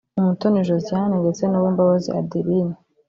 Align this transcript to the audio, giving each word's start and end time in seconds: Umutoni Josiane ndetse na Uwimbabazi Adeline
Umutoni 0.19 0.65
Josiane 0.69 1.15
ndetse 1.23 1.43
na 1.45 1.57
Uwimbabazi 1.59 2.09
Adeline 2.19 2.75